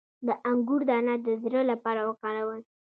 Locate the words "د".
0.25-0.29, 1.25-1.27